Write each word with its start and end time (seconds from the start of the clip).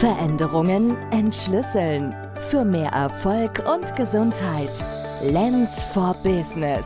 Veränderungen 0.00 0.96
entschlüsseln. 1.12 2.14
Für 2.50 2.64
mehr 2.64 2.90
Erfolg 2.90 3.62
und 3.72 3.94
Gesundheit. 3.94 4.70
Lens 5.22 5.84
for 5.84 6.14
Business. 6.24 6.84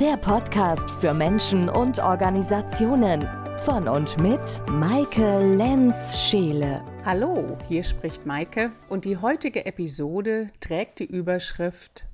Der 0.00 0.16
Podcast 0.16 0.90
für 1.00 1.14
Menschen 1.14 1.68
und 1.68 2.00
Organisationen. 2.00 3.26
Von 3.60 3.86
und 3.86 4.20
mit 4.20 4.40
Maike 4.68 5.38
Lenz-Scheele. 5.56 6.84
Hallo, 7.04 7.56
hier 7.68 7.84
spricht 7.84 8.26
Maike 8.26 8.72
und 8.88 9.04
die 9.04 9.16
heutige 9.16 9.64
Episode 9.64 10.48
trägt 10.58 10.98
die 10.98 11.06
Überschrift 11.06 12.04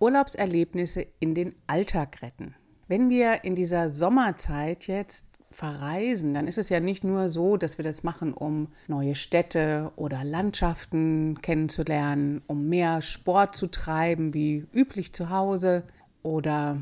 Urlaubserlebnisse 0.00 1.06
in 1.20 1.34
den 1.34 1.54
Alltag 1.66 2.22
retten. 2.22 2.54
Wenn 2.88 3.10
wir 3.10 3.44
in 3.44 3.54
dieser 3.54 3.90
Sommerzeit 3.90 4.86
jetzt 4.86 5.33
verreisen, 5.54 6.34
dann 6.34 6.48
ist 6.48 6.58
es 6.58 6.68
ja 6.68 6.80
nicht 6.80 7.04
nur 7.04 7.30
so, 7.30 7.56
dass 7.56 7.78
wir 7.78 7.84
das 7.84 8.02
machen, 8.02 8.34
um 8.34 8.68
neue 8.88 9.14
Städte 9.14 9.92
oder 9.96 10.24
Landschaften 10.24 11.40
kennenzulernen, 11.42 12.42
um 12.46 12.68
mehr 12.68 13.02
Sport 13.02 13.54
zu 13.54 13.68
treiben 13.68 14.34
wie 14.34 14.66
üblich 14.72 15.12
zu 15.12 15.30
Hause 15.30 15.84
oder 16.22 16.78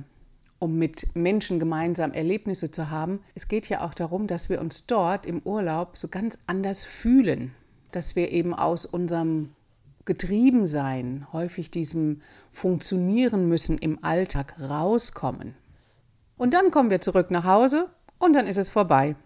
um 0.58 0.78
mit 0.78 1.14
Menschen 1.14 1.58
gemeinsam 1.58 2.12
Erlebnisse 2.12 2.70
zu 2.70 2.88
haben. 2.88 3.20
Es 3.34 3.48
geht 3.48 3.68
ja 3.68 3.84
auch 3.84 3.94
darum, 3.94 4.26
dass 4.26 4.48
wir 4.48 4.60
uns 4.60 4.86
dort 4.86 5.26
im 5.26 5.40
Urlaub 5.44 5.98
so 5.98 6.08
ganz 6.08 6.38
anders 6.46 6.84
fühlen, 6.84 7.52
dass 7.90 8.16
wir 8.16 8.30
eben 8.30 8.54
aus 8.54 8.86
unserem 8.86 9.50
Getriebensein, 10.04 11.26
häufig 11.32 11.70
diesem 11.70 12.22
Funktionieren 12.50 13.48
müssen 13.48 13.76
im 13.78 14.02
Alltag 14.02 14.54
rauskommen. 14.60 15.54
Und 16.36 16.54
dann 16.54 16.70
kommen 16.70 16.90
wir 16.90 17.00
zurück 17.00 17.30
nach 17.30 17.44
Hause 17.44 17.88
und 18.22 18.34
dann 18.34 18.46
ist 18.46 18.56
es 18.56 18.68
vorbei. 18.68 19.16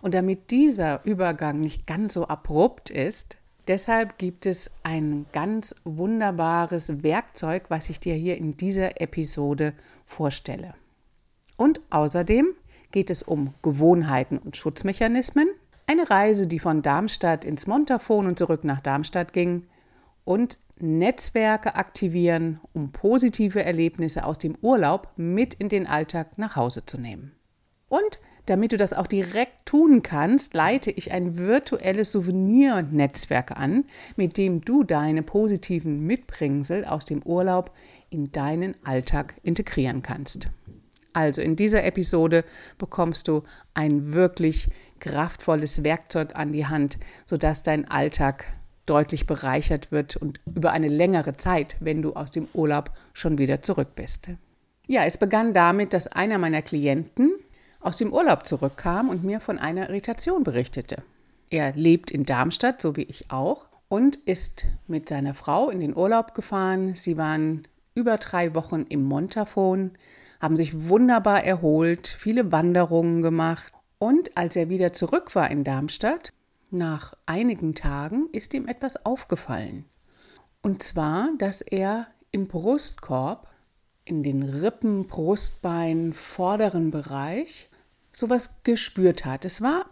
Und 0.00 0.14
damit 0.14 0.50
dieser 0.50 1.04
Übergang 1.04 1.60
nicht 1.60 1.86
ganz 1.86 2.14
so 2.14 2.28
abrupt 2.28 2.88
ist, 2.88 3.36
deshalb 3.66 4.16
gibt 4.16 4.46
es 4.46 4.70
ein 4.84 5.26
ganz 5.32 5.74
wunderbares 5.84 7.02
Werkzeug, 7.02 7.64
was 7.68 7.90
ich 7.90 7.98
dir 7.98 8.14
hier 8.14 8.36
in 8.36 8.56
dieser 8.56 9.00
Episode 9.00 9.74
vorstelle. 10.04 10.74
Und 11.56 11.80
außerdem 11.90 12.54
geht 12.92 13.10
es 13.10 13.24
um 13.24 13.54
Gewohnheiten 13.62 14.38
und 14.38 14.56
Schutzmechanismen, 14.56 15.48
eine 15.88 16.08
Reise, 16.08 16.46
die 16.46 16.60
von 16.60 16.82
Darmstadt 16.82 17.44
ins 17.44 17.66
Montafon 17.66 18.26
und 18.26 18.38
zurück 18.38 18.62
nach 18.62 18.80
Darmstadt 18.80 19.32
ging, 19.32 19.66
und 20.24 20.58
Netzwerke 20.78 21.74
aktivieren, 21.74 22.60
um 22.72 22.92
positive 22.92 23.64
Erlebnisse 23.64 24.24
aus 24.24 24.38
dem 24.38 24.56
Urlaub 24.60 25.08
mit 25.16 25.54
in 25.54 25.68
den 25.68 25.86
Alltag 25.86 26.38
nach 26.38 26.54
Hause 26.54 26.84
zu 26.84 27.00
nehmen. 27.00 27.32
Und 27.88 28.20
damit 28.48 28.72
du 28.72 28.76
das 28.76 28.92
auch 28.92 29.06
direkt 29.06 29.66
tun 29.66 30.02
kannst, 30.02 30.54
leite 30.54 30.90
ich 30.90 31.12
ein 31.12 31.36
virtuelles 31.36 32.12
Souvenirnetzwerk 32.12 33.52
an, 33.52 33.84
mit 34.16 34.36
dem 34.36 34.62
du 34.62 34.84
deine 34.84 35.22
positiven 35.22 36.04
Mitbringsel 36.04 36.84
aus 36.84 37.04
dem 37.04 37.22
Urlaub 37.22 37.72
in 38.10 38.32
deinen 38.32 38.74
Alltag 38.84 39.34
integrieren 39.42 40.02
kannst. 40.02 40.48
Also 41.12 41.42
in 41.42 41.56
dieser 41.56 41.84
Episode 41.84 42.44
bekommst 42.78 43.28
du 43.28 43.42
ein 43.74 44.12
wirklich 44.12 44.68
kraftvolles 45.00 45.82
Werkzeug 45.82 46.34
an 46.34 46.52
die 46.52 46.66
Hand, 46.66 46.98
sodass 47.26 47.62
dein 47.62 47.90
Alltag 47.90 48.44
deutlich 48.86 49.26
bereichert 49.26 49.92
wird 49.92 50.16
und 50.16 50.40
über 50.54 50.72
eine 50.72 50.88
längere 50.88 51.36
Zeit, 51.36 51.76
wenn 51.80 52.02
du 52.02 52.14
aus 52.14 52.30
dem 52.30 52.48
Urlaub 52.54 52.92
schon 53.12 53.36
wieder 53.36 53.62
zurück 53.62 53.94
bist. 53.94 54.28
Ja, 54.86 55.04
es 55.04 55.18
begann 55.18 55.52
damit, 55.52 55.92
dass 55.92 56.06
einer 56.06 56.38
meiner 56.38 56.62
Klienten 56.62 57.32
aus 57.80 57.96
dem 57.96 58.12
Urlaub 58.12 58.46
zurückkam 58.46 59.08
und 59.08 59.24
mir 59.24 59.40
von 59.40 59.58
einer 59.58 59.88
Irritation 59.88 60.42
berichtete. 60.44 61.02
Er 61.50 61.72
lebt 61.72 62.10
in 62.10 62.24
Darmstadt, 62.24 62.82
so 62.82 62.96
wie 62.96 63.04
ich 63.04 63.30
auch, 63.30 63.66
und 63.88 64.16
ist 64.16 64.66
mit 64.86 65.08
seiner 65.08 65.34
Frau 65.34 65.70
in 65.70 65.80
den 65.80 65.96
Urlaub 65.96 66.34
gefahren. 66.34 66.94
Sie 66.94 67.16
waren 67.16 67.66
über 67.94 68.18
drei 68.18 68.54
Wochen 68.54 68.82
im 68.88 69.02
Montafon, 69.02 69.92
haben 70.40 70.56
sich 70.56 70.88
wunderbar 70.88 71.44
erholt, 71.44 72.06
viele 72.06 72.52
Wanderungen 72.52 73.22
gemacht. 73.22 73.72
Und 73.98 74.36
als 74.36 74.56
er 74.56 74.68
wieder 74.68 74.92
zurück 74.92 75.34
war 75.34 75.50
in 75.50 75.64
Darmstadt, 75.64 76.32
nach 76.70 77.14
einigen 77.26 77.74
Tagen, 77.74 78.28
ist 78.32 78.52
ihm 78.54 78.68
etwas 78.68 79.06
aufgefallen. 79.06 79.86
Und 80.60 80.82
zwar, 80.82 81.30
dass 81.38 81.62
er 81.62 82.08
im 82.30 82.46
Brustkorb, 82.46 83.48
in 84.04 84.22
den 84.22 84.42
Rippen, 84.42 85.06
Brustbein, 85.06 86.12
vorderen 86.12 86.90
Bereich 86.90 87.67
sowas 88.18 88.60
gespürt 88.64 89.24
hat. 89.24 89.44
Es 89.44 89.62
war 89.62 89.86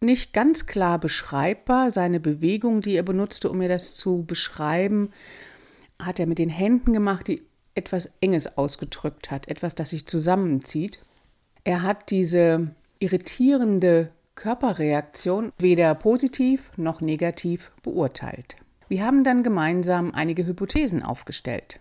nicht 0.00 0.32
ganz 0.32 0.66
klar 0.66 0.98
beschreibbar. 0.98 1.90
Seine 1.90 2.20
Bewegung, 2.20 2.82
die 2.82 2.94
er 2.94 3.02
benutzte, 3.02 3.50
um 3.50 3.58
mir 3.58 3.68
das 3.68 3.94
zu 3.94 4.24
beschreiben, 4.24 5.10
hat 5.98 6.20
er 6.20 6.26
mit 6.26 6.38
den 6.38 6.50
Händen 6.50 6.92
gemacht, 6.92 7.28
die 7.28 7.42
etwas 7.74 8.12
Enges 8.20 8.58
ausgedrückt 8.58 9.30
hat, 9.30 9.48
etwas, 9.48 9.74
das 9.74 9.90
sich 9.90 10.06
zusammenzieht. 10.06 10.98
Er 11.64 11.82
hat 11.82 12.10
diese 12.10 12.74
irritierende 12.98 14.10
Körperreaktion 14.34 15.52
weder 15.58 15.94
positiv 15.94 16.72
noch 16.76 17.00
negativ 17.00 17.72
beurteilt. 17.82 18.56
Wir 18.88 19.04
haben 19.04 19.24
dann 19.24 19.42
gemeinsam 19.42 20.12
einige 20.14 20.46
Hypothesen 20.46 21.02
aufgestellt. 21.02 21.80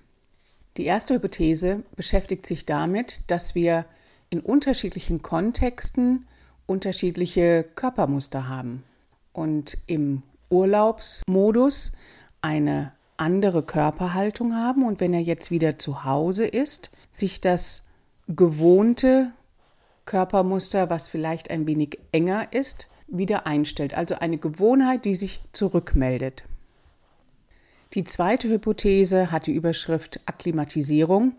Die 0.78 0.86
erste 0.86 1.16
Hypothese 1.16 1.84
beschäftigt 1.96 2.46
sich 2.46 2.66
damit, 2.66 3.22
dass 3.28 3.56
wir 3.56 3.86
in 4.30 4.40
unterschiedlichen 4.42 5.22
Kontexten 5.22 6.28
unterschiedliche 6.66 7.66
Körpermuster 7.76 8.48
haben 8.48 8.84
und 9.34 9.78
im 9.88 10.22
Urlaubsmodus 10.50 11.94
eine 12.42 12.94
andere 13.18 13.64
Körperhaltung 13.64 14.56
haben 14.56 14.84
und 14.86 15.02
wenn 15.02 15.14
er 15.14 15.22
jetzt 15.22 15.52
wieder 15.52 15.80
zu 15.80 16.04
Hause 16.04 16.46
ist, 16.46 16.92
sich 17.12 17.42
das 17.42 17.86
gewohnte 18.28 19.32
Körpermuster, 20.06 20.90
was 20.90 21.08
vielleicht 21.08 21.50
ein 21.50 21.68
wenig 21.68 22.00
enger 22.12 22.54
ist, 22.54 22.88
wieder 23.08 23.46
einstellt. 23.48 23.96
Also 23.96 24.16
eine 24.16 24.38
Gewohnheit, 24.38 25.06
die 25.06 25.16
sich 25.16 25.42
zurückmeldet. 25.52 26.44
Die 27.94 28.04
zweite 28.04 28.48
Hypothese 28.48 29.32
hat 29.32 29.48
die 29.48 29.54
Überschrift 29.54 30.20
Akklimatisierung 30.28 31.34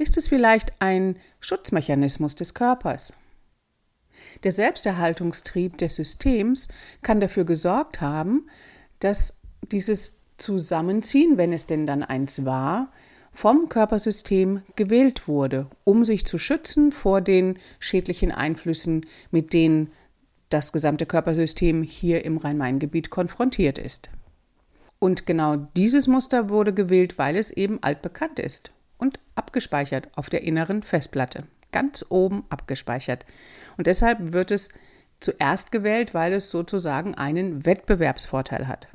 ist 0.00 0.16
es 0.16 0.28
vielleicht 0.28 0.72
ein 0.80 1.16
Schutzmechanismus 1.40 2.34
des 2.34 2.54
Körpers. 2.54 3.12
Der 4.42 4.50
Selbsterhaltungstrieb 4.50 5.76
des 5.76 5.96
Systems 5.96 6.68
kann 7.02 7.20
dafür 7.20 7.44
gesorgt 7.44 8.00
haben, 8.00 8.48
dass 8.98 9.42
dieses 9.70 10.20
Zusammenziehen, 10.38 11.36
wenn 11.36 11.52
es 11.52 11.66
denn 11.66 11.86
dann 11.86 12.02
eins 12.02 12.46
war, 12.46 12.90
vom 13.32 13.68
Körpersystem 13.68 14.62
gewählt 14.74 15.28
wurde, 15.28 15.68
um 15.84 16.06
sich 16.06 16.24
zu 16.24 16.38
schützen 16.38 16.92
vor 16.92 17.20
den 17.20 17.58
schädlichen 17.78 18.32
Einflüssen, 18.32 19.06
mit 19.30 19.52
denen 19.52 19.92
das 20.48 20.72
gesamte 20.72 21.04
Körpersystem 21.04 21.82
hier 21.82 22.24
im 22.24 22.38
Rhein-Main-Gebiet 22.38 23.10
konfrontiert 23.10 23.78
ist. 23.78 24.08
Und 24.98 25.26
genau 25.26 25.56
dieses 25.56 26.08
Muster 26.08 26.48
wurde 26.48 26.72
gewählt, 26.72 27.18
weil 27.18 27.36
es 27.36 27.50
eben 27.50 27.82
altbekannt 27.82 28.38
ist 28.38 28.72
abgespeichert 29.40 30.10
auf 30.16 30.28
der 30.28 30.42
inneren 30.42 30.82
Festplatte. 30.82 31.44
Ganz 31.72 32.04
oben 32.10 32.44
abgespeichert. 32.50 33.24
Und 33.78 33.86
deshalb 33.86 34.34
wird 34.34 34.50
es 34.50 34.68
zuerst 35.18 35.72
gewählt, 35.72 36.12
weil 36.12 36.34
es 36.34 36.50
sozusagen 36.50 37.14
einen 37.14 37.64
Wettbewerbsvorteil 37.64 38.68
hat. 38.68 38.88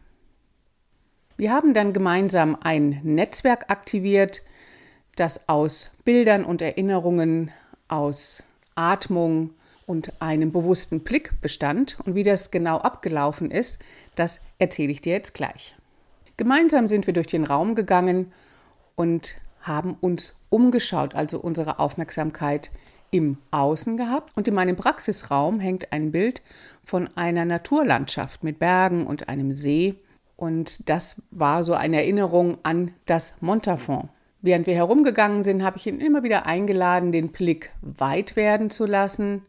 Wir 1.36 1.52
haben 1.52 1.74
dann 1.74 1.94
gemeinsam 1.94 2.56
ein 2.62 3.02
Netzwerk 3.04 3.72
aktiviert, 3.72 4.44
das 5.16 5.50
aus 5.50 5.92
Bildern 6.04 6.46
und 6.46 6.62
Erinnerungen, 6.62 7.50
aus 7.88 8.44
Atmung 8.76 9.50
und 9.88 10.22
einem 10.22 10.52
bewussten 10.52 11.00
Blick 11.02 11.42
bestand. 11.42 11.98
Und 12.06 12.14
wie 12.14 12.24
das 12.24 12.52
genau 12.52 12.78
abgelaufen 12.78 13.50
ist, 13.50 13.80
das 14.14 14.42
erzähle 14.60 14.92
ich 14.92 15.02
dir 15.02 15.14
jetzt 15.14 15.34
gleich. 15.34 15.76
Gemeinsam 16.38 16.88
sind 16.88 17.08
wir 17.08 17.14
durch 17.14 17.28
den 17.28 17.46
Raum 17.46 17.76
gegangen 17.76 18.32
und 18.96 19.36
haben 19.66 19.98
uns 20.00 20.40
umgeschaut, 20.50 21.16
also 21.16 21.40
unsere 21.40 21.80
Aufmerksamkeit 21.80 22.72
im 23.12 23.38
Außen 23.52 23.98
gehabt. 23.98 24.36
Und 24.38 24.48
in 24.48 24.54
meinem 24.54 24.76
Praxisraum 24.76 25.60
hängt 25.60 25.92
ein 25.92 26.12
Bild 26.12 26.42
von 26.84 27.10
einer 27.16 27.46
Naturlandschaft 27.46 28.44
mit 28.44 28.60
Bergen 28.60 29.08
und 29.08 29.28
einem 29.28 29.54
See. 29.56 29.96
Und 30.36 30.88
das 30.90 31.24
war 31.32 31.64
so 31.64 31.74
eine 31.74 31.98
Erinnerung 31.98 32.58
an 32.64 32.92
das 33.06 33.42
Montafon. 33.42 34.10
Während 34.42 34.68
wir 34.68 34.76
herumgegangen 34.76 35.44
sind, 35.44 35.64
habe 35.64 35.78
ich 35.78 35.88
ihn 35.88 36.00
immer 36.00 36.22
wieder 36.22 36.46
eingeladen, 36.46 37.12
den 37.12 37.32
Blick 37.32 37.72
weit 37.82 38.36
werden 38.36 38.70
zu 38.70 38.86
lassen 38.86 39.42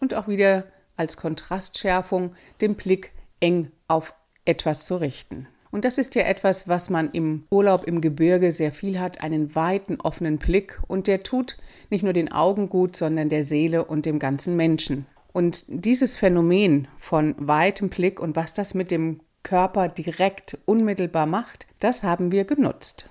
und 0.00 0.14
auch 0.14 0.26
wieder 0.26 0.64
als 0.96 1.16
Kontrastschärfung 1.16 2.32
den 2.60 2.74
Blick 2.74 3.12
eng 3.38 3.70
auf 3.86 4.14
etwas 4.44 4.86
zu 4.86 4.96
richten. 4.96 5.46
Und 5.70 5.84
das 5.84 5.98
ist 5.98 6.14
ja 6.14 6.22
etwas, 6.22 6.68
was 6.68 6.90
man 6.90 7.10
im 7.10 7.44
Urlaub 7.50 7.84
im 7.84 8.00
Gebirge 8.00 8.52
sehr 8.52 8.72
viel 8.72 9.00
hat, 9.00 9.20
einen 9.20 9.54
weiten, 9.54 10.00
offenen 10.00 10.38
Blick. 10.38 10.80
Und 10.86 11.06
der 11.06 11.22
tut 11.22 11.56
nicht 11.90 12.02
nur 12.02 12.12
den 12.12 12.32
Augen 12.32 12.68
gut, 12.68 12.96
sondern 12.96 13.28
der 13.28 13.42
Seele 13.42 13.84
und 13.84 14.06
dem 14.06 14.18
ganzen 14.18 14.56
Menschen. 14.56 15.06
Und 15.32 15.64
dieses 15.68 16.16
Phänomen 16.16 16.88
von 16.98 17.34
weitem 17.38 17.90
Blick 17.90 18.20
und 18.20 18.36
was 18.36 18.54
das 18.54 18.74
mit 18.74 18.90
dem 18.90 19.20
Körper 19.42 19.88
direkt 19.88 20.58
unmittelbar 20.64 21.26
macht, 21.26 21.66
das 21.78 22.02
haben 22.02 22.32
wir 22.32 22.44
genutzt. 22.44 23.08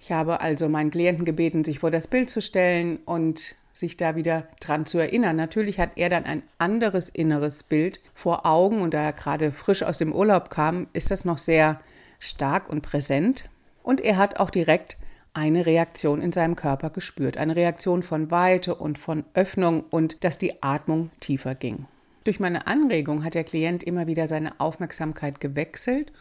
Ich 0.00 0.12
habe 0.12 0.40
also 0.40 0.68
meinen 0.68 0.90
Klienten 0.90 1.24
gebeten, 1.24 1.64
sich 1.64 1.80
vor 1.80 1.90
das 1.90 2.06
Bild 2.06 2.30
zu 2.30 2.40
stellen 2.40 2.98
und 3.04 3.56
sich 3.78 3.96
da 3.96 4.16
wieder 4.16 4.46
dran 4.60 4.86
zu 4.86 4.98
erinnern. 4.98 5.36
Natürlich 5.36 5.78
hat 5.78 5.92
er 5.96 6.08
dann 6.08 6.24
ein 6.24 6.42
anderes 6.58 7.08
inneres 7.08 7.62
Bild 7.62 8.00
vor 8.14 8.44
Augen 8.44 8.82
und 8.82 8.94
da 8.94 9.02
er 9.02 9.12
gerade 9.12 9.52
frisch 9.52 9.82
aus 9.82 9.98
dem 9.98 10.12
Urlaub 10.12 10.50
kam, 10.50 10.88
ist 10.92 11.10
das 11.10 11.24
noch 11.24 11.38
sehr 11.38 11.80
stark 12.18 12.68
und 12.68 12.82
präsent. 12.82 13.48
Und 13.82 14.00
er 14.00 14.16
hat 14.16 14.40
auch 14.40 14.50
direkt 14.50 14.96
eine 15.32 15.66
Reaktion 15.66 16.20
in 16.20 16.32
seinem 16.32 16.56
Körper 16.56 16.90
gespürt. 16.90 17.36
Eine 17.36 17.54
Reaktion 17.54 18.02
von 18.02 18.30
Weite 18.30 18.74
und 18.74 18.98
von 18.98 19.24
Öffnung 19.34 19.84
und 19.90 20.24
dass 20.24 20.38
die 20.38 20.62
Atmung 20.62 21.10
tiefer 21.20 21.54
ging. 21.54 21.86
Durch 22.24 22.40
meine 22.40 22.66
Anregung 22.66 23.24
hat 23.24 23.34
der 23.34 23.44
Klient 23.44 23.82
immer 23.84 24.06
wieder 24.06 24.26
seine 24.26 24.58
Aufmerksamkeit 24.60 25.40
gewechselt 25.40 26.12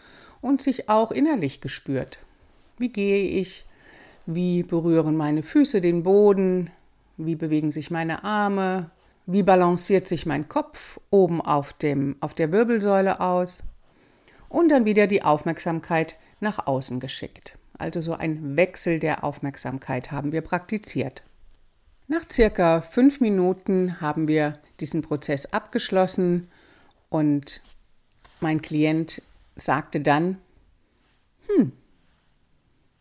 und 0.42 0.62
sich 0.62 0.88
auch 0.88 1.12
innerlich 1.12 1.60
gespürt. 1.60 2.19
Wie 2.77 2.89
gehe 2.89 3.27
ich? 3.27 3.65
Wie 4.25 4.63
berühren 4.63 5.18
meine 5.18 5.42
Füße 5.42 5.81
den 5.81 6.03
Boden? 6.03 6.69
Wie 7.17 7.35
bewegen 7.35 7.71
sich 7.71 7.89
meine 7.89 8.23
Arme? 8.23 8.91
Wie 9.25 9.43
balanciert 9.43 10.07
sich 10.07 10.25
mein 10.25 10.47
Kopf 10.47 10.99
oben 11.09 11.41
auf, 11.41 11.73
dem, 11.73 12.15
auf 12.21 12.33
der 12.33 12.51
Wirbelsäule 12.51 13.19
aus? 13.19 13.63
Und 14.49 14.69
dann 14.69 14.85
wieder 14.85 15.07
die 15.07 15.23
Aufmerksamkeit 15.23 16.15
nach 16.39 16.67
außen 16.67 16.99
geschickt. 16.99 17.57
Also 17.77 18.01
so 18.01 18.13
ein 18.13 18.55
Wechsel 18.55 18.99
der 18.99 19.23
Aufmerksamkeit 19.23 20.11
haben 20.11 20.31
wir 20.31 20.41
praktiziert. 20.41 21.23
Nach 22.07 22.23
circa 22.31 22.81
fünf 22.81 23.19
Minuten 23.19 23.99
haben 23.99 24.27
wir 24.27 24.59
diesen 24.79 25.01
Prozess 25.01 25.51
abgeschlossen 25.51 26.49
und 27.09 27.61
mein 28.39 28.61
Klient 28.61 29.21
sagte 29.55 29.99
dann, 29.99 30.37
hm, 31.47 31.73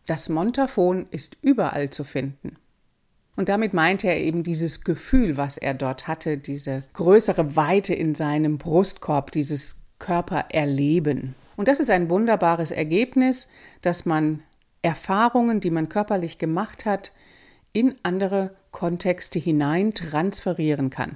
das 0.05 0.27
Montafon 0.27 1.07
ist 1.11 1.37
überall 1.41 1.89
zu 1.89 2.03
finden. 2.03 2.57
Und 3.37 3.49
damit 3.49 3.73
meinte 3.73 4.07
er 4.07 4.19
eben 4.19 4.41
dieses 4.41 4.83
Gefühl, 4.83 5.37
was 5.37 5.57
er 5.57 5.75
dort 5.75 6.07
hatte, 6.07 6.39
diese 6.39 6.83
größere 6.93 7.55
Weite 7.55 7.93
in 7.93 8.15
seinem 8.15 8.57
Brustkorb, 8.57 9.31
dieses 9.31 9.83
Körpererleben. 9.99 11.35
Und 11.55 11.67
das 11.67 11.79
ist 11.79 11.91
ein 11.91 12.09
wunderbares 12.09 12.71
Ergebnis, 12.71 13.47
dass 13.81 14.05
man 14.05 14.41
Erfahrungen, 14.81 15.59
die 15.59 15.69
man 15.69 15.87
körperlich 15.87 16.39
gemacht 16.39 16.85
hat, 16.85 17.11
in 17.73 17.95
andere 18.01 18.55
Kontexte 18.71 19.37
hinein 19.37 19.93
transferieren 19.93 20.89
kann. 20.89 21.15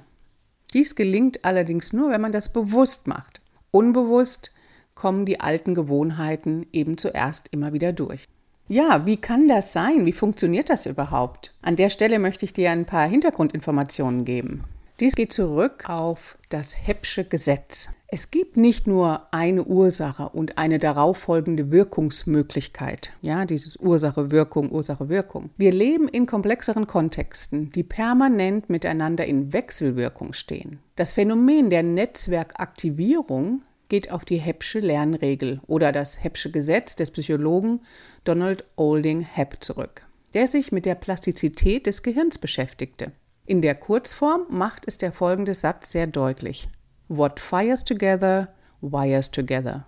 Dies 0.74 0.94
gelingt 0.94 1.44
allerdings 1.44 1.92
nur, 1.92 2.10
wenn 2.10 2.20
man 2.20 2.32
das 2.32 2.52
bewusst 2.52 3.08
macht. 3.08 3.40
Unbewusst 3.72 4.52
kommen 4.94 5.26
die 5.26 5.40
alten 5.40 5.74
Gewohnheiten 5.74 6.66
eben 6.72 6.98
zuerst 6.98 7.48
immer 7.50 7.72
wieder 7.72 7.92
durch. 7.92 8.28
Ja, 8.72 9.04
wie 9.04 9.18
kann 9.18 9.48
das 9.48 9.74
sein? 9.74 10.06
Wie 10.06 10.14
funktioniert 10.14 10.70
das 10.70 10.86
überhaupt? 10.86 11.52
An 11.60 11.76
der 11.76 11.90
Stelle 11.90 12.18
möchte 12.18 12.46
ich 12.46 12.54
dir 12.54 12.70
ein 12.70 12.86
paar 12.86 13.06
Hintergrundinformationen 13.06 14.24
geben. 14.24 14.64
Dies 14.98 15.14
geht 15.14 15.34
zurück 15.34 15.90
auf 15.90 16.38
das 16.48 16.86
Heppsche 16.86 17.24
Gesetz. 17.24 17.90
Es 18.08 18.30
gibt 18.30 18.56
nicht 18.56 18.86
nur 18.86 19.26
eine 19.30 19.64
Ursache 19.64 20.30
und 20.30 20.56
eine 20.56 20.78
darauffolgende 20.78 21.70
Wirkungsmöglichkeit. 21.70 23.12
Ja, 23.20 23.44
dieses 23.44 23.76
Ursache, 23.76 24.30
Wirkung, 24.30 24.72
Ursache, 24.72 25.10
Wirkung. 25.10 25.50
Wir 25.58 25.70
leben 25.70 26.08
in 26.08 26.24
komplexeren 26.24 26.86
Kontexten, 26.86 27.70
die 27.72 27.82
permanent 27.82 28.70
miteinander 28.70 29.26
in 29.26 29.52
Wechselwirkung 29.52 30.32
stehen. 30.32 30.78
Das 30.96 31.12
Phänomen 31.12 31.68
der 31.68 31.82
Netzwerkaktivierung 31.82 33.60
geht 33.92 34.10
auf 34.10 34.24
die 34.24 34.38
Heppsche 34.38 34.80
Lernregel 34.80 35.60
oder 35.66 35.92
das 35.92 36.24
Heppsche 36.24 36.50
Gesetz 36.50 36.96
des 36.96 37.10
Psychologen 37.10 37.82
Donald 38.24 38.64
Olding 38.76 39.20
Hepp 39.20 39.62
zurück, 39.62 40.06
der 40.32 40.46
sich 40.46 40.72
mit 40.72 40.86
der 40.86 40.94
Plastizität 40.94 41.84
des 41.84 42.02
Gehirns 42.02 42.38
beschäftigte. 42.38 43.12
In 43.44 43.60
der 43.60 43.74
Kurzform 43.74 44.46
macht 44.48 44.84
es 44.86 44.96
der 44.96 45.12
folgende 45.12 45.52
Satz 45.52 45.92
sehr 45.92 46.06
deutlich. 46.06 46.70
What 47.08 47.38
fires 47.38 47.84
together, 47.84 48.48
wires 48.80 49.30
together. 49.30 49.84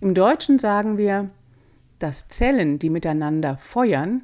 Im 0.00 0.14
Deutschen 0.14 0.60
sagen 0.60 0.96
wir, 0.96 1.28
dass 1.98 2.28
Zellen, 2.28 2.78
die 2.78 2.90
miteinander 2.90 3.56
feuern, 3.56 4.22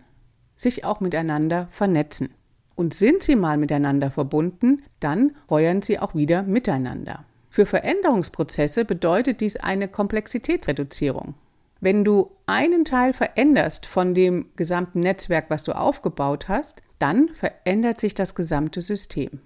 sich 0.55 0.85
auch 0.85 1.01
miteinander 1.01 1.67
vernetzen. 1.73 2.31
Und 2.77 2.95
sind 2.95 3.25
sie 3.25 3.35
mal 3.35 3.57
miteinander 3.57 4.13
verbunden, 4.13 4.85
dann 5.01 5.33
feuern 5.49 5.83
sie 5.83 5.99
auch 5.99 6.15
wieder 6.15 6.45
miteinander. 6.45 7.25
Für 7.55 7.67
Veränderungsprozesse 7.67 8.85
bedeutet 8.85 9.41
dies 9.41 9.57
eine 9.57 9.87
Komplexitätsreduzierung. 9.87 11.35
Wenn 11.81 12.03
du 12.03 12.33
einen 12.47 12.85
Teil 12.85 13.13
veränderst 13.13 13.87
von 13.87 14.13
dem 14.13 14.47
gesamten 14.57 14.99
Netzwerk, 14.99 15.51
was 15.51 15.63
du 15.63 15.71
aufgebaut 15.71 16.49
hast, 16.49 16.83
dann 16.99 17.29
verändert 17.29 18.01
sich 18.01 18.13
das 18.13 18.35
gesamte 18.35 18.83
System. 18.83 19.39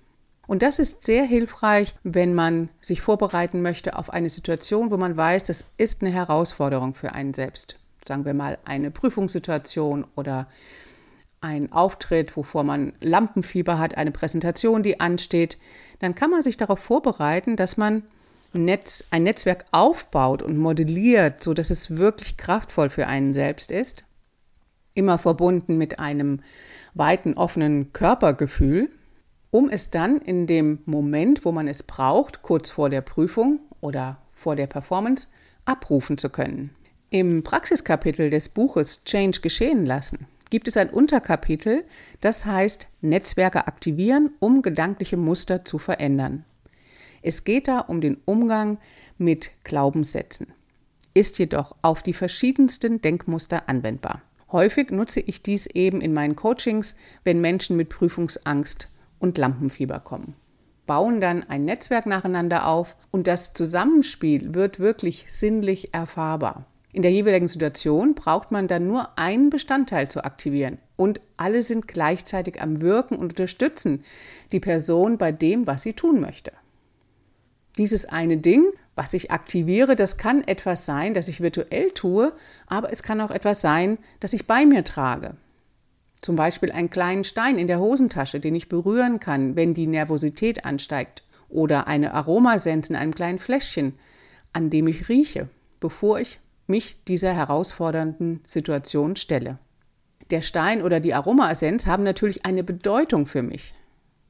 Und 0.46 0.62
das 0.62 0.78
ist 0.78 1.04
sehr 1.04 1.24
hilfreich, 1.24 1.94
wenn 2.02 2.32
man 2.32 2.70
sich 2.80 3.02
vorbereiten 3.02 3.60
möchte 3.60 3.94
auf 3.94 4.08
eine 4.08 4.30
Situation, 4.30 4.90
wo 4.90 4.96
man 4.96 5.18
weiß, 5.18 5.44
das 5.44 5.70
ist 5.76 6.00
eine 6.00 6.10
Herausforderung 6.10 6.94
für 6.94 7.12
einen 7.12 7.34
selbst. 7.34 7.76
Sagen 8.08 8.24
wir 8.24 8.32
mal 8.32 8.56
eine 8.64 8.90
Prüfungssituation 8.90 10.06
oder 10.16 10.48
ein 11.42 11.72
Auftritt, 11.72 12.38
wovor 12.38 12.64
man 12.64 12.94
Lampenfieber 13.00 13.78
hat, 13.78 13.98
eine 13.98 14.12
Präsentation, 14.12 14.82
die 14.82 14.98
ansteht, 14.98 15.58
dann 15.98 16.14
kann 16.14 16.30
man 16.30 16.42
sich 16.42 16.56
darauf 16.56 16.78
vorbereiten, 16.78 17.56
dass 17.56 17.76
man 17.76 18.02
ein, 18.54 18.64
Netz, 18.64 19.04
ein 19.10 19.24
Netzwerk 19.24 19.66
aufbaut 19.72 20.42
und 20.42 20.56
modelliert, 20.56 21.42
so 21.42 21.54
dass 21.54 21.70
es 21.70 21.96
wirklich 21.96 22.36
kraftvoll 22.36 22.90
für 22.90 23.06
einen 23.06 23.32
selbst 23.32 23.70
ist. 23.70 24.04
Immer 24.94 25.18
verbunden 25.18 25.76
mit 25.76 25.98
einem 25.98 26.40
weiten, 26.94 27.34
offenen 27.34 27.92
Körpergefühl, 27.92 28.90
um 29.50 29.68
es 29.68 29.90
dann 29.90 30.20
in 30.20 30.46
dem 30.46 30.80
Moment, 30.84 31.44
wo 31.44 31.52
man 31.52 31.68
es 31.68 31.82
braucht, 31.82 32.42
kurz 32.42 32.70
vor 32.70 32.90
der 32.90 33.00
Prüfung 33.00 33.60
oder 33.80 34.18
vor 34.32 34.56
der 34.56 34.66
Performance, 34.66 35.28
abrufen 35.64 36.18
zu 36.18 36.30
können. 36.30 36.70
Im 37.10 37.42
Praxiskapitel 37.42 38.30
des 38.30 38.48
Buches 38.48 39.04
Change 39.04 39.40
geschehen 39.40 39.86
lassen 39.86 40.26
gibt 40.50 40.68
es 40.68 40.76
ein 40.76 40.90
Unterkapitel, 40.90 41.84
das 42.20 42.44
heißt 42.44 42.88
Netzwerke 43.00 43.66
aktivieren, 43.66 44.30
um 44.40 44.62
gedankliche 44.62 45.16
Muster 45.16 45.64
zu 45.64 45.78
verändern. 45.78 46.44
Es 47.22 47.44
geht 47.44 47.68
da 47.68 47.80
um 47.80 48.00
den 48.00 48.18
Umgang 48.24 48.78
mit 49.18 49.50
Glaubenssätzen, 49.64 50.52
ist 51.14 51.38
jedoch 51.38 51.74
auf 51.82 52.02
die 52.02 52.12
verschiedensten 52.12 53.00
Denkmuster 53.00 53.68
anwendbar. 53.68 54.22
Häufig 54.50 54.90
nutze 54.90 55.20
ich 55.20 55.42
dies 55.42 55.66
eben 55.66 56.00
in 56.00 56.14
meinen 56.14 56.36
Coachings, 56.36 56.96
wenn 57.24 57.40
Menschen 57.40 57.76
mit 57.76 57.90
Prüfungsangst 57.90 58.88
und 59.18 59.36
Lampenfieber 59.36 60.00
kommen. 60.00 60.34
Bauen 60.86 61.20
dann 61.20 61.44
ein 61.44 61.66
Netzwerk 61.66 62.06
nacheinander 62.06 62.66
auf 62.66 62.96
und 63.10 63.26
das 63.26 63.52
Zusammenspiel 63.52 64.54
wird 64.54 64.80
wirklich 64.80 65.26
sinnlich 65.28 65.92
erfahrbar. 65.92 66.64
In 66.92 67.02
der 67.02 67.12
jeweiligen 67.12 67.48
Situation 67.48 68.14
braucht 68.14 68.50
man 68.50 68.66
dann 68.66 68.86
nur 68.86 69.18
einen 69.18 69.50
Bestandteil 69.50 70.08
zu 70.08 70.24
aktivieren 70.24 70.78
und 70.96 71.20
alle 71.36 71.62
sind 71.62 71.86
gleichzeitig 71.86 72.62
am 72.62 72.80
Wirken 72.80 73.16
und 73.16 73.30
unterstützen 73.30 74.04
die 74.52 74.60
Person 74.60 75.18
bei 75.18 75.30
dem, 75.30 75.66
was 75.66 75.82
sie 75.82 75.92
tun 75.92 76.20
möchte. 76.20 76.52
Dieses 77.76 78.06
eine 78.06 78.38
Ding, 78.38 78.64
was 78.96 79.14
ich 79.14 79.30
aktiviere, 79.30 79.94
das 79.94 80.16
kann 80.16 80.42
etwas 80.42 80.86
sein, 80.86 81.14
das 81.14 81.28
ich 81.28 81.40
virtuell 81.40 81.92
tue, 81.92 82.32
aber 82.66 82.90
es 82.90 83.02
kann 83.02 83.20
auch 83.20 83.30
etwas 83.30 83.60
sein, 83.60 83.98
das 84.18 84.32
ich 84.32 84.46
bei 84.46 84.66
mir 84.66 84.82
trage. 84.82 85.36
Zum 86.20 86.34
Beispiel 86.34 86.72
einen 86.72 86.90
kleinen 86.90 87.22
Stein 87.22 87.58
in 87.58 87.68
der 87.68 87.78
Hosentasche, 87.78 88.40
den 88.40 88.56
ich 88.56 88.68
berühren 88.68 89.20
kann, 89.20 89.54
wenn 89.54 89.74
die 89.74 89.86
Nervosität 89.86 90.64
ansteigt. 90.64 91.22
Oder 91.48 91.86
eine 91.86 92.12
Aromasens 92.12 92.90
in 92.90 92.96
einem 92.96 93.14
kleinen 93.14 93.38
Fläschchen, 93.38 93.94
an 94.52 94.68
dem 94.70 94.88
ich 94.88 95.08
rieche, 95.08 95.48
bevor 95.78 96.18
ich 96.18 96.40
mich 96.68 97.02
dieser 97.06 97.34
herausfordernden 97.34 98.40
Situation 98.46 99.16
stelle. 99.16 99.58
Der 100.30 100.42
Stein 100.42 100.82
oder 100.82 101.00
die 101.00 101.14
Aromaessenz 101.14 101.86
haben 101.86 102.02
natürlich 102.02 102.44
eine 102.44 102.62
Bedeutung 102.62 103.26
für 103.26 103.42
mich. 103.42 103.74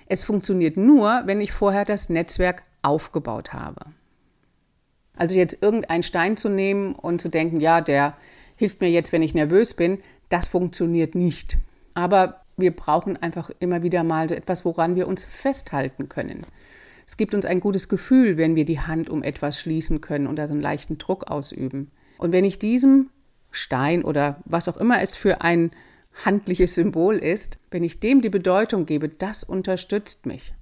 Es 0.07 0.25
funktioniert 0.25 0.76
nur, 0.76 1.23
wenn 1.26 1.40
ich 1.40 1.52
vorher 1.52 1.85
das 1.85 2.09
Netzwerk 2.09 2.62
aufgebaut 2.83 3.52
habe. 3.52 3.87
Also 5.16 5.35
jetzt 5.35 5.62
irgendeinen 5.62 6.04
Stein 6.04 6.37
zu 6.37 6.49
nehmen 6.49 6.95
und 6.95 7.21
zu 7.21 7.28
denken, 7.28 7.61
ja, 7.61 7.80
der 7.80 8.16
hilft 8.57 8.80
mir 8.80 8.90
jetzt, 8.90 9.12
wenn 9.12 9.23
ich 9.23 9.35
nervös 9.35 9.75
bin, 9.75 9.99
das 10.28 10.47
funktioniert 10.47 11.14
nicht. 11.14 11.59
Aber 11.95 12.42
wir 12.57 12.75
brauchen 12.75 13.16
einfach 13.16 13.50
immer 13.59 13.83
wieder 13.83 14.04
mal 14.04 14.28
so 14.28 14.35
etwas, 14.35 14.64
woran 14.64 14.95
wir 14.95 15.09
uns 15.09 15.25
festhalten 15.25 16.09
können. 16.09 16.47
Es 17.07 17.16
gibt 17.16 17.35
uns 17.35 17.47
ein 17.47 17.61
gutes 17.61 17.88
Gefühl, 17.88 18.37
wenn 18.37 18.54
wir 18.54 18.64
die 18.64 18.80
Hand 18.80 19.11
um 19.11 19.23
etwas 19.23 19.59
schließen 19.59 20.00
können 20.00 20.26
und 20.26 20.37
da 20.37 20.47
so 20.47 20.52
einen 20.52 20.62
leichten 20.62 20.99
Druck 20.99 21.30
ausüben. 21.30 21.90
Und 22.18 22.32
wenn 22.32 22.44
ich 22.44 22.58
diesem 22.58 23.10
Stein 23.50 24.04
oder 24.04 24.40
was 24.44 24.68
auch 24.68 24.76
immer 24.76 25.00
es 25.00 25.14
für 25.14 25.40
ein 25.40 25.70
handliches 26.25 26.75
Symbol 26.75 27.16
ist, 27.16 27.58
wenn 27.70 27.84
ich 27.84 28.00
dem 28.00 28.20
die 28.20 28.28
Bedeutung 28.28 28.87
gebe, 28.87 29.08
das 29.08 29.44
unterstützt 29.44 30.26
mich 30.26 30.54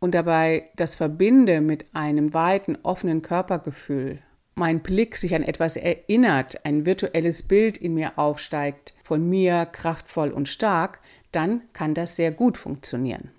und 0.00 0.14
dabei 0.14 0.68
das 0.76 0.94
verbinde 0.94 1.60
mit 1.60 1.86
einem 1.94 2.34
weiten, 2.34 2.76
offenen 2.82 3.22
Körpergefühl 3.22 4.18
mein 4.54 4.80
Blick 4.80 5.16
sich 5.16 5.34
an 5.34 5.42
etwas 5.42 5.76
erinnert, 5.76 6.64
ein 6.64 6.86
virtuelles 6.86 7.42
Bild 7.42 7.76
in 7.76 7.94
mir 7.94 8.18
aufsteigt, 8.18 8.94
von 9.02 9.28
mir 9.28 9.66
kraftvoll 9.66 10.30
und 10.30 10.48
stark, 10.48 11.00
dann 11.32 11.62
kann 11.72 11.94
das 11.94 12.16
sehr 12.16 12.30
gut 12.30 12.56
funktionieren. 12.56 13.30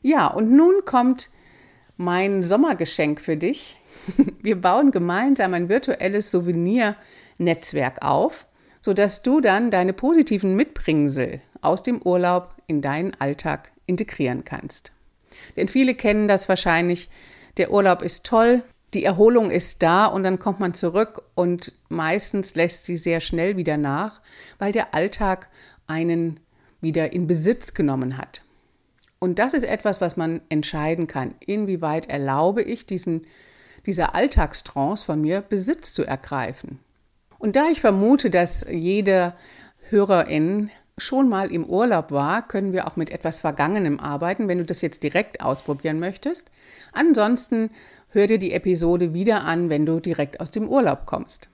Ja, 0.00 0.28
und 0.28 0.50
nun 0.50 0.84
kommt 0.84 1.30
mein 1.96 2.42
Sommergeschenk 2.42 3.20
für 3.20 3.36
dich. 3.36 3.76
Wir 4.42 4.60
bauen 4.60 4.90
gemeinsam 4.90 5.54
ein 5.54 5.68
virtuelles 5.68 6.30
Souvenirnetzwerk 7.38 8.02
auf, 8.02 8.46
sodass 8.80 9.22
du 9.22 9.40
dann 9.40 9.70
deine 9.70 9.92
positiven 9.92 10.54
Mitbringsel 10.56 11.40
aus 11.60 11.82
dem 11.82 12.02
Urlaub 12.02 12.54
in 12.66 12.82
deinen 12.82 13.14
Alltag 13.20 13.70
integrieren 13.86 14.44
kannst. 14.44 14.92
Denn 15.56 15.68
viele 15.68 15.94
kennen 15.94 16.28
das 16.28 16.48
wahrscheinlich, 16.48 17.08
der 17.56 17.72
Urlaub 17.72 18.02
ist 18.02 18.26
toll, 18.26 18.62
die 18.94 19.04
Erholung 19.04 19.50
ist 19.50 19.82
da 19.82 20.06
und 20.06 20.24
dann 20.24 20.38
kommt 20.38 20.60
man 20.60 20.74
zurück 20.74 21.22
und 21.34 21.72
meistens 21.88 22.54
lässt 22.54 22.84
sie 22.84 22.96
sehr 22.96 23.20
schnell 23.20 23.56
wieder 23.56 23.76
nach, 23.76 24.20
weil 24.58 24.72
der 24.72 24.94
Alltag 24.94 25.48
einen 25.86 26.40
wieder 26.80 27.12
in 27.12 27.26
Besitz 27.26 27.74
genommen 27.74 28.18
hat. 28.18 28.42
Und 29.18 29.38
das 29.38 29.54
ist 29.54 29.62
etwas, 29.62 30.00
was 30.00 30.16
man 30.16 30.42
entscheiden 30.48 31.06
kann. 31.06 31.34
Inwieweit 31.38 32.10
erlaube 32.10 32.62
ich 32.62 32.86
diesen, 32.86 33.24
dieser 33.86 34.14
Alltagstrance 34.14 35.04
von 35.04 35.20
mir 35.20 35.40
Besitz 35.40 35.94
zu 35.94 36.04
ergreifen? 36.04 36.80
Und 37.42 37.56
da 37.56 37.68
ich 37.68 37.80
vermute, 37.80 38.30
dass 38.30 38.64
jede 38.70 39.32
Hörerin 39.90 40.70
schon 40.96 41.28
mal 41.28 41.50
im 41.50 41.64
Urlaub 41.64 42.12
war, 42.12 42.46
können 42.46 42.72
wir 42.72 42.86
auch 42.86 42.94
mit 42.94 43.10
etwas 43.10 43.40
Vergangenem 43.40 43.98
arbeiten, 43.98 44.46
wenn 44.46 44.58
du 44.58 44.64
das 44.64 44.80
jetzt 44.80 45.02
direkt 45.02 45.40
ausprobieren 45.40 45.98
möchtest. 45.98 46.52
Ansonsten 46.92 47.70
hör 48.10 48.28
dir 48.28 48.38
die 48.38 48.52
Episode 48.52 49.12
wieder 49.12 49.42
an, 49.42 49.70
wenn 49.70 49.84
du 49.84 49.98
direkt 49.98 50.38
aus 50.38 50.52
dem 50.52 50.68
Urlaub 50.68 51.04
kommst. 51.04 51.48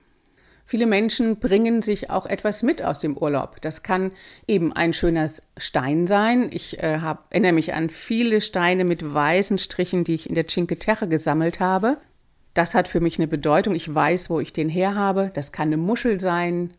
Viele 0.63 0.85
Menschen 0.85 1.37
bringen 1.37 1.81
sich 1.81 2.11
auch 2.11 2.27
etwas 2.27 2.61
mit 2.61 2.83
aus 2.83 2.99
dem 2.99 3.17
Urlaub. 3.17 3.59
Das 3.61 3.81
kann 3.81 4.11
eben 4.47 4.71
ein 4.71 4.93
schöner 4.93 5.27
Stein 5.57 6.05
sein. 6.05 6.49
Ich 6.53 6.83
äh, 6.83 6.99
hab, 6.99 7.25
erinnere 7.31 7.53
mich 7.53 7.73
an 7.73 7.89
viele 7.89 8.41
Steine 8.41 8.85
mit 8.85 9.11
weißen 9.11 9.57
Strichen, 9.57 10.03
die 10.03 10.13
ich 10.13 10.29
in 10.29 10.35
der 10.35 10.45
Cinque 10.45 10.77
Terre 10.77 11.07
gesammelt 11.07 11.59
habe. 11.59 11.97
Das 12.53 12.73
hat 12.75 12.87
für 12.87 12.99
mich 12.99 13.17
eine 13.17 13.27
Bedeutung. 13.27 13.75
Ich 13.75 13.93
weiß, 13.93 14.29
wo 14.29 14.39
ich 14.39 14.53
den 14.53 14.69
her 14.69 14.95
habe. 14.95 15.31
Das 15.33 15.51
kann 15.51 15.69
eine 15.69 15.77
Muschel 15.77 16.19
sein, 16.19 16.73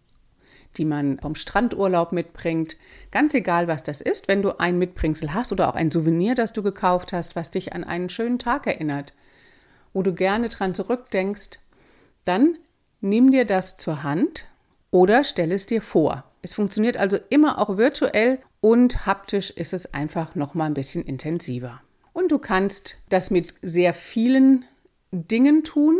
die 0.77 0.85
man 0.85 1.19
vom 1.19 1.35
Strandurlaub 1.35 2.13
mitbringt. 2.13 2.77
Ganz 3.11 3.35
egal, 3.35 3.69
was 3.69 3.83
das 3.83 4.01
ist, 4.01 4.29
wenn 4.29 4.43
du 4.43 4.59
ein 4.59 4.79
Mitbringsel 4.79 5.35
hast 5.35 5.53
oder 5.53 5.69
auch 5.69 5.75
ein 5.75 5.91
Souvenir, 5.91 6.35
das 6.35 6.53
du 6.53 6.63
gekauft 6.63 7.13
hast, 7.13 7.37
was 7.37 7.51
dich 7.51 7.73
an 7.73 7.85
einen 7.85 8.09
schönen 8.09 8.39
Tag 8.39 8.67
erinnert, 8.67 9.15
wo 9.93 10.03
du 10.03 10.15
gerne 10.15 10.49
dran 10.49 10.75
zurückdenkst, 10.75 11.59
dann 12.25 12.57
nimm 13.01 13.31
dir 13.31 13.45
das 13.45 13.77
zur 13.77 14.03
Hand 14.03 14.47
oder 14.91 15.25
stell 15.25 15.53
es 15.53 15.67
dir 15.67 15.83
vor. 15.83 16.25
Es 16.43 16.55
funktioniert 16.55 16.97
also 16.97 17.19
immer 17.29 17.59
auch 17.59 17.77
virtuell 17.77 18.39
und 18.61 19.07
haptisch 19.07 19.51
ist 19.51 19.73
es 19.73 19.93
einfach 19.93 20.35
noch 20.35 20.55
mal 20.55 20.67
ein 20.67 20.75
bisschen 20.75 21.05
intensiver. 21.05 21.81
Und 22.13 22.33
du 22.33 22.39
kannst 22.39 22.97
das 23.09 23.31
mit 23.31 23.55
sehr 23.63 23.95
vielen 23.95 24.65
Dingen 25.11 25.65
tun. 25.65 25.99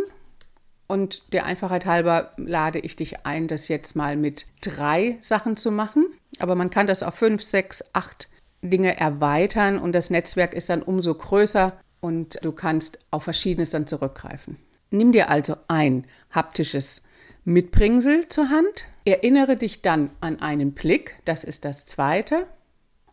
Und 0.87 1.31
der 1.31 1.45
Einfachheit 1.45 1.85
halber 1.85 2.33
lade 2.37 2.79
ich 2.79 2.95
dich 2.95 3.25
ein, 3.25 3.47
das 3.47 3.69
jetzt 3.69 3.95
mal 3.95 4.17
mit 4.17 4.45
drei 4.59 5.15
Sachen 5.21 5.55
zu 5.55 5.71
machen. 5.71 6.07
Aber 6.39 6.55
man 6.55 6.69
kann 6.69 6.87
das 6.87 7.01
auf 7.03 7.15
fünf, 7.15 7.43
sechs, 7.43 7.83
acht 7.93 8.27
Dinge 8.61 8.99
erweitern 8.99 9.79
und 9.79 9.93
das 9.93 10.09
Netzwerk 10.09 10.53
ist 10.53 10.69
dann 10.69 10.83
umso 10.83 11.15
größer 11.15 11.79
und 11.99 12.43
du 12.43 12.51
kannst 12.51 12.99
auf 13.09 13.23
Verschiedenes 13.23 13.71
dann 13.71 13.87
zurückgreifen. 13.87 14.57
Nimm 14.91 15.11
dir 15.11 15.29
also 15.29 15.55
ein 15.67 16.05
haptisches 16.29 17.03
Mitbringsel 17.43 18.27
zur 18.27 18.49
Hand, 18.49 18.85
erinnere 19.05 19.57
dich 19.57 19.81
dann 19.81 20.11
an 20.19 20.39
einen 20.39 20.73
Blick, 20.73 21.15
das 21.25 21.43
ist 21.43 21.65
das 21.65 21.85
zweite, 21.85 22.45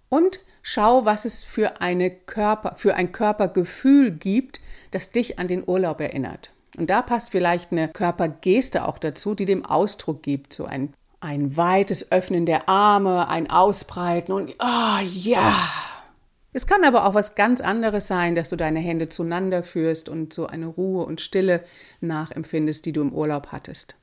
und 0.08 0.40
schau, 0.68 1.06
was 1.06 1.24
es 1.24 1.44
für, 1.44 1.80
eine 1.80 2.10
Körper, 2.10 2.74
für 2.76 2.94
ein 2.94 3.10
Körpergefühl 3.10 4.10
gibt, 4.10 4.60
das 4.90 5.12
dich 5.12 5.38
an 5.38 5.48
den 5.48 5.66
Urlaub 5.66 5.98
erinnert. 5.98 6.50
Und 6.76 6.90
da 6.90 7.00
passt 7.00 7.30
vielleicht 7.30 7.72
eine 7.72 7.88
Körpergeste 7.88 8.86
auch 8.86 8.98
dazu, 8.98 9.34
die 9.34 9.46
dem 9.46 9.64
Ausdruck 9.64 10.22
gibt, 10.22 10.52
so 10.52 10.66
ein, 10.66 10.92
ein 11.20 11.56
weites 11.56 12.12
Öffnen 12.12 12.44
der 12.44 12.68
Arme, 12.68 13.28
ein 13.28 13.48
Ausbreiten 13.48 14.30
und 14.32 14.50
oh, 14.60 15.00
ja. 15.02 15.56
Es 16.52 16.66
kann 16.66 16.84
aber 16.84 17.06
auch 17.06 17.14
was 17.14 17.34
ganz 17.34 17.62
anderes 17.62 18.06
sein, 18.06 18.34
dass 18.34 18.50
du 18.50 18.56
deine 18.56 18.80
Hände 18.80 19.08
zueinander 19.08 19.62
führst 19.62 20.10
und 20.10 20.34
so 20.34 20.48
eine 20.48 20.66
Ruhe 20.66 21.06
und 21.06 21.22
Stille 21.22 21.62
nachempfindest, 22.02 22.84
die 22.84 22.92
du 22.92 23.00
im 23.00 23.14
Urlaub 23.14 23.52
hattest. 23.52 23.96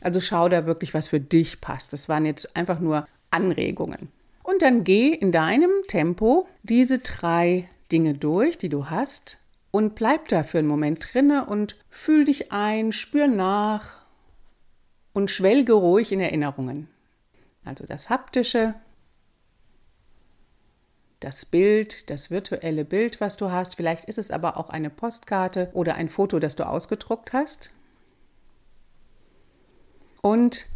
Also 0.00 0.20
schau 0.20 0.48
da 0.48 0.64
wirklich, 0.64 0.94
was 0.94 1.08
für 1.08 1.20
dich 1.20 1.60
passt. 1.60 1.92
Das 1.92 2.08
waren 2.08 2.24
jetzt 2.24 2.56
einfach 2.56 2.80
nur 2.80 3.06
Anregungen. 3.30 4.08
Und 4.50 4.62
dann 4.62 4.82
geh 4.82 5.14
in 5.14 5.30
deinem 5.30 5.70
Tempo 5.86 6.48
diese 6.64 6.98
drei 6.98 7.68
Dinge 7.92 8.14
durch, 8.14 8.58
die 8.58 8.68
du 8.68 8.90
hast, 8.90 9.38
und 9.70 9.94
bleib 9.94 10.26
da 10.26 10.42
für 10.42 10.58
einen 10.58 10.66
Moment 10.66 11.06
drinne 11.12 11.46
und 11.46 11.76
fühl 11.88 12.24
dich 12.24 12.50
ein, 12.50 12.90
spür 12.90 13.28
nach 13.28 13.98
und 15.12 15.30
schwelge 15.30 15.74
ruhig 15.74 16.10
in 16.10 16.18
Erinnerungen. 16.18 16.88
Also 17.64 17.86
das 17.86 18.10
haptische, 18.10 18.74
das 21.20 21.46
Bild, 21.46 22.10
das 22.10 22.32
virtuelle 22.32 22.84
Bild, 22.84 23.20
was 23.20 23.36
du 23.36 23.52
hast. 23.52 23.76
Vielleicht 23.76 24.06
ist 24.06 24.18
es 24.18 24.32
aber 24.32 24.56
auch 24.56 24.70
eine 24.70 24.90
Postkarte 24.90 25.70
oder 25.74 25.94
ein 25.94 26.08
Foto, 26.08 26.40
das 26.40 26.56
du 26.56 26.66
ausgedruckt 26.66 27.32
hast. 27.32 27.70
Und 30.22 30.66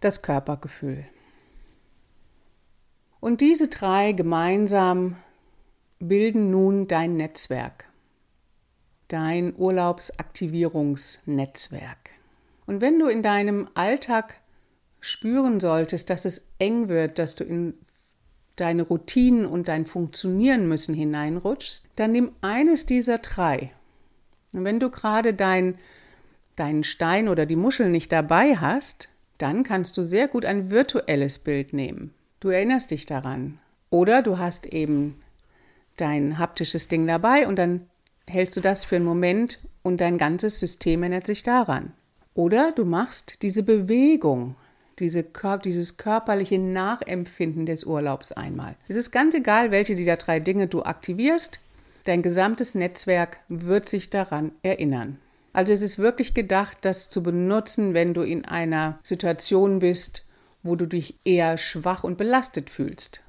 das 0.00 0.20
Körpergefühl. 0.20 1.06
Und 3.22 3.40
diese 3.40 3.68
drei 3.68 4.12
gemeinsam 4.12 5.16
bilden 5.98 6.50
nun 6.50 6.88
dein 6.88 7.16
Netzwerk 7.16 7.86
dein 9.12 9.54
Urlaubsaktivierungsnetzwerk. 9.56 12.10
Und 12.66 12.80
wenn 12.80 12.98
du 12.98 13.06
in 13.08 13.22
deinem 13.22 13.68
Alltag 13.74 14.40
spüren 15.00 15.60
solltest, 15.60 16.08
dass 16.08 16.24
es 16.24 16.48
eng 16.58 16.88
wird, 16.88 17.18
dass 17.18 17.34
du 17.34 17.44
in 17.44 17.74
deine 18.56 18.84
Routinen 18.84 19.44
und 19.44 19.68
dein 19.68 19.84
Funktionieren 19.86 20.66
müssen 20.66 20.94
hineinrutschst, 20.94 21.88
dann 21.96 22.12
nimm 22.12 22.32
eines 22.40 22.86
dieser 22.86 23.18
drei. 23.18 23.72
Und 24.52 24.64
wenn 24.64 24.80
du 24.80 24.88
gerade 24.90 25.34
dein, 25.34 25.76
deinen 26.56 26.84
Stein 26.84 27.28
oder 27.28 27.44
die 27.44 27.56
Muschel 27.56 27.90
nicht 27.90 28.10
dabei 28.12 28.56
hast, 28.56 29.10
dann 29.36 29.62
kannst 29.62 29.98
du 29.98 30.04
sehr 30.04 30.28
gut 30.28 30.46
ein 30.46 30.70
virtuelles 30.70 31.38
Bild 31.38 31.74
nehmen. 31.74 32.14
Du 32.42 32.48
erinnerst 32.48 32.90
dich 32.90 33.06
daran. 33.06 33.60
Oder 33.88 34.20
du 34.20 34.36
hast 34.36 34.66
eben 34.66 35.22
dein 35.96 36.38
haptisches 36.38 36.88
Ding 36.88 37.06
dabei 37.06 37.46
und 37.46 37.54
dann 37.54 37.88
hältst 38.26 38.56
du 38.56 38.60
das 38.60 38.84
für 38.84 38.96
einen 38.96 39.04
Moment 39.04 39.60
und 39.84 40.00
dein 40.00 40.18
ganzes 40.18 40.58
System 40.58 41.04
erinnert 41.04 41.24
sich 41.24 41.44
daran. 41.44 41.92
Oder 42.34 42.72
du 42.72 42.84
machst 42.84 43.42
diese 43.42 43.62
Bewegung, 43.62 44.56
diese 44.98 45.22
Kör 45.22 45.58
dieses 45.58 45.98
körperliche 45.98 46.58
Nachempfinden 46.58 47.64
des 47.64 47.84
Urlaubs 47.84 48.32
einmal. 48.32 48.74
Es 48.88 48.96
ist 48.96 49.12
ganz 49.12 49.36
egal, 49.36 49.70
welche 49.70 49.94
dieser 49.94 50.16
drei 50.16 50.40
Dinge 50.40 50.66
du 50.66 50.82
aktivierst, 50.82 51.60
dein 52.06 52.22
gesamtes 52.22 52.74
Netzwerk 52.74 53.38
wird 53.48 53.88
sich 53.88 54.10
daran 54.10 54.50
erinnern. 54.64 55.18
Also 55.52 55.72
es 55.72 55.82
ist 55.82 56.00
wirklich 56.00 56.34
gedacht, 56.34 56.78
das 56.80 57.08
zu 57.08 57.22
benutzen, 57.22 57.94
wenn 57.94 58.14
du 58.14 58.22
in 58.22 58.44
einer 58.44 58.98
Situation 59.04 59.78
bist, 59.78 60.24
wo 60.62 60.76
du 60.76 60.86
dich 60.86 61.18
eher 61.24 61.58
schwach 61.58 62.04
und 62.04 62.18
belastet 62.18 62.70
fühlst. 62.70 63.20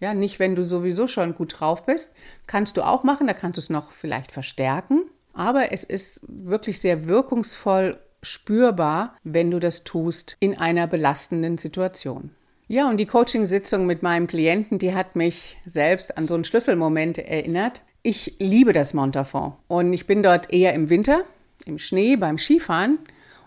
Ja, 0.00 0.14
nicht, 0.14 0.38
wenn 0.38 0.56
du 0.56 0.64
sowieso 0.64 1.06
schon 1.06 1.34
gut 1.34 1.60
drauf 1.60 1.84
bist. 1.84 2.14
Kannst 2.46 2.76
du 2.76 2.82
auch 2.82 3.04
machen, 3.04 3.26
da 3.26 3.34
kannst 3.34 3.58
du 3.58 3.60
es 3.60 3.70
noch 3.70 3.90
vielleicht 3.92 4.32
verstärken. 4.32 5.02
Aber 5.34 5.72
es 5.72 5.84
ist 5.84 6.22
wirklich 6.26 6.80
sehr 6.80 7.06
wirkungsvoll 7.06 7.98
spürbar, 8.22 9.16
wenn 9.24 9.50
du 9.50 9.58
das 9.58 9.84
tust 9.84 10.36
in 10.40 10.56
einer 10.56 10.86
belastenden 10.86 11.58
Situation. 11.58 12.30
Ja, 12.68 12.88
und 12.88 12.98
die 12.98 13.06
Coaching-Sitzung 13.06 13.86
mit 13.86 14.02
meinem 14.02 14.26
Klienten, 14.26 14.78
die 14.78 14.94
hat 14.94 15.16
mich 15.16 15.58
selbst 15.66 16.16
an 16.16 16.28
so 16.28 16.34
einen 16.34 16.44
Schlüsselmoment 16.44 17.18
erinnert. 17.18 17.82
Ich 18.02 18.36
liebe 18.38 18.72
das 18.72 18.94
Montafon 18.94 19.54
und 19.68 19.92
ich 19.92 20.06
bin 20.06 20.22
dort 20.22 20.52
eher 20.52 20.72
im 20.72 20.88
Winter, 20.88 21.24
im 21.66 21.78
Schnee, 21.78 22.16
beim 22.16 22.38
Skifahren 22.38 22.98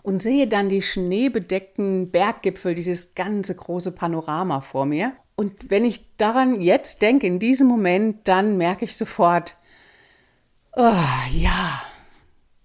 und 0.04 0.22
sehe 0.22 0.46
dann 0.46 0.68
die 0.68 0.82
schneebedeckten 0.82 2.10
Berggipfel, 2.10 2.74
dieses 2.74 3.14
ganze 3.14 3.54
große 3.56 3.90
Panorama 3.90 4.60
vor 4.60 4.84
mir. 4.84 5.14
Und 5.34 5.70
wenn 5.70 5.84
ich 5.84 6.04
daran 6.18 6.60
jetzt 6.60 7.00
denke, 7.00 7.26
in 7.26 7.38
diesem 7.38 7.66
Moment, 7.66 8.28
dann 8.28 8.58
merke 8.58 8.84
ich 8.84 8.96
sofort, 8.96 9.56
oh, 10.76 10.92
ja, 11.32 11.82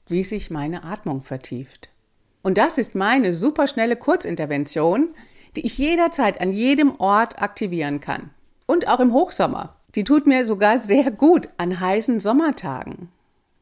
wie 0.08 0.25
sich 0.25 0.51
meine 0.51 0.84
Atmung 0.84 1.24
vertieft. 1.24 1.88
Und 2.41 2.58
das 2.58 2.77
ist 2.77 2.93
meine 2.93 3.34
superschnelle 3.34 3.96
Kurzintervention, 3.96 5.15
die 5.55 5.65
ich 5.65 5.77
jederzeit 5.77 6.41
an 6.41 6.51
jedem 6.51 7.00
Ort 7.00 7.41
aktivieren 7.41 8.01
kann. 8.01 8.31
Und 8.65 8.89
auch 8.89 9.00
im 9.00 9.13
Hochsommer. 9.13 9.77
Die 9.96 10.03
tut 10.03 10.27
mir 10.27 10.43
sogar 10.43 10.77
sehr 10.77 11.10
gut 11.10 11.48
an 11.55 11.79
heißen 11.79 12.19
Sommertagen. 12.19 13.10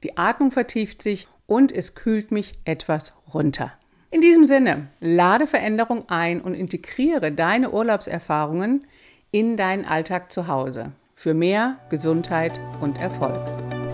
Die 0.03 0.17
Atmung 0.17 0.49
vertieft 0.49 1.03
sich 1.03 1.27
und 1.45 1.71
es 1.71 1.93
kühlt 1.93 2.31
mich 2.31 2.55
etwas 2.65 3.16
runter. 3.33 3.71
In 4.09 4.21
diesem 4.21 4.45
Sinne, 4.45 4.87
lade 4.99 5.47
Veränderung 5.47 6.07
ein 6.07 6.41
und 6.41 6.53
integriere 6.53 7.31
deine 7.31 7.71
Urlaubserfahrungen 7.71 8.85
in 9.31 9.57
deinen 9.57 9.85
Alltag 9.85 10.31
zu 10.31 10.47
Hause 10.47 10.93
für 11.15 11.33
mehr 11.33 11.77
Gesundheit 11.89 12.59
und 12.79 13.01
Erfolg. 13.01 13.41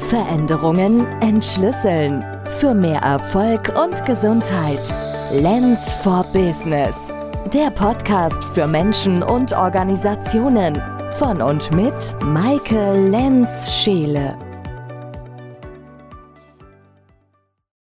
Veränderungen 0.09 1.07
entschlüsseln 1.21 2.23
für 2.59 2.73
mehr 2.73 2.99
Erfolg 2.99 3.73
und 3.81 4.05
Gesundheit. 4.05 4.81
Lens 5.31 5.93
for 5.93 6.23
Business. 6.33 6.95
Der 7.51 7.71
Podcast 7.71 8.43
für 8.53 8.67
Menschen 8.67 9.23
und 9.23 9.53
Organisationen 9.53 10.79
von 11.13 11.41
und 11.41 11.73
mit 11.73 12.15
Maike 12.23 12.93
Lenz-Scheele. 13.09 14.52